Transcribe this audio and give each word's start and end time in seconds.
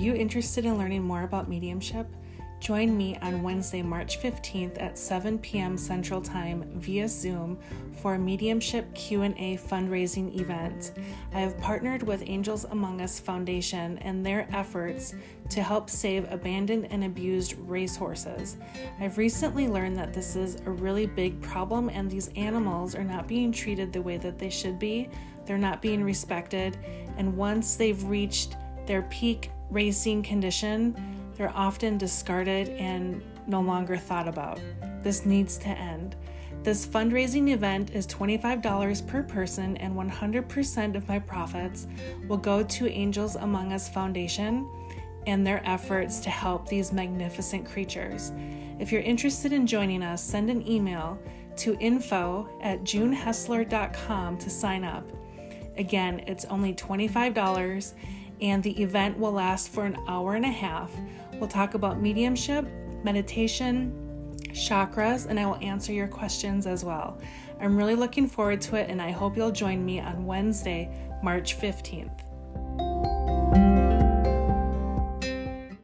you 0.00 0.14
interested 0.14 0.64
in 0.64 0.78
learning 0.78 1.02
more 1.02 1.24
about 1.24 1.48
mediumship? 1.48 2.08
Join 2.58 2.96
me 2.96 3.18
on 3.20 3.42
Wednesday, 3.42 3.82
March 3.82 4.20
15th 4.20 4.80
at 4.80 4.96
7 4.96 5.38
p.m. 5.38 5.76
Central 5.76 6.22
Time 6.22 6.64
via 6.74 7.06
Zoom 7.06 7.58
for 8.00 8.14
a 8.14 8.18
mediumship 8.18 8.94
Q&A 8.94 9.58
fundraising 9.58 10.38
event. 10.40 10.92
I 11.34 11.40
have 11.40 11.58
partnered 11.58 12.02
with 12.02 12.22
Angels 12.26 12.64
Among 12.64 13.02
Us 13.02 13.20
Foundation 13.20 13.98
and 13.98 14.24
their 14.24 14.48
efforts 14.54 15.14
to 15.50 15.62
help 15.62 15.90
save 15.90 16.30
abandoned 16.32 16.88
and 16.90 17.04
abused 17.04 17.56
racehorses. 17.58 18.56
I've 19.00 19.18
recently 19.18 19.68
learned 19.68 19.96
that 19.96 20.14
this 20.14 20.34
is 20.34 20.62
a 20.66 20.70
really 20.70 21.06
big 21.06 21.40
problem 21.42 21.90
and 21.90 22.10
these 22.10 22.28
animals 22.36 22.94
are 22.94 23.04
not 23.04 23.28
being 23.28 23.52
treated 23.52 23.92
the 23.92 24.02
way 24.02 24.16
that 24.16 24.38
they 24.38 24.50
should 24.50 24.78
be. 24.78 25.10
They're 25.44 25.58
not 25.58 25.82
being 25.82 26.04
respected, 26.04 26.78
and 27.16 27.36
once 27.36 27.76
they've 27.76 28.02
reached 28.04 28.56
their 28.86 29.02
peak 29.02 29.50
racing 29.70 30.22
condition, 30.22 30.96
they're 31.36 31.52
often 31.54 31.98
discarded 31.98 32.68
and 32.70 33.22
no 33.46 33.60
longer 33.60 33.96
thought 33.96 34.28
about. 34.28 34.60
This 35.02 35.24
needs 35.24 35.56
to 35.58 35.68
end. 35.68 36.16
This 36.62 36.86
fundraising 36.86 37.54
event 37.54 37.90
is 37.94 38.06
$25 38.06 39.06
per 39.06 39.22
person, 39.22 39.78
and 39.78 39.94
100% 39.94 40.94
of 40.94 41.08
my 41.08 41.18
profits 41.18 41.86
will 42.28 42.36
go 42.36 42.62
to 42.62 42.88
Angels 42.88 43.36
Among 43.36 43.72
Us 43.72 43.88
Foundation 43.88 44.68
and 45.26 45.46
their 45.46 45.62
efforts 45.66 46.20
to 46.20 46.30
help 46.30 46.68
these 46.68 46.92
magnificent 46.92 47.64
creatures. 47.64 48.32
If 48.78 48.92
you're 48.92 49.02
interested 49.02 49.52
in 49.52 49.66
joining 49.66 50.02
us, 50.02 50.22
send 50.22 50.50
an 50.50 50.66
email 50.68 51.18
to 51.56 51.76
info 51.78 52.48
at 52.62 52.82
junehessler.com 52.84 54.38
to 54.38 54.50
sign 54.50 54.84
up. 54.84 55.10
Again, 55.76 56.20
it's 56.26 56.44
only 56.46 56.74
$25 56.74 57.94
and 58.40 58.62
the 58.62 58.80
event 58.82 59.18
will 59.18 59.32
last 59.32 59.68
for 59.68 59.84
an 59.84 59.96
hour 60.08 60.34
and 60.34 60.44
a 60.44 60.50
half. 60.50 60.90
We'll 61.34 61.48
talk 61.48 61.74
about 61.74 62.00
mediumship, 62.00 62.66
meditation, 63.04 64.36
chakras, 64.48 65.26
and 65.26 65.38
I 65.38 65.46
will 65.46 65.56
answer 65.56 65.92
your 65.92 66.08
questions 66.08 66.66
as 66.66 66.84
well. 66.84 67.18
I'm 67.60 67.76
really 67.76 67.94
looking 67.94 68.26
forward 68.26 68.60
to 68.62 68.76
it, 68.76 68.88
and 68.88 69.00
I 69.00 69.10
hope 69.10 69.36
you'll 69.36 69.50
join 69.50 69.84
me 69.84 70.00
on 70.00 70.24
Wednesday, 70.24 70.90
March 71.22 71.58
15th. 71.58 72.29